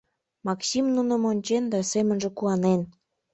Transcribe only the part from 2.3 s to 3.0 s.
куанен.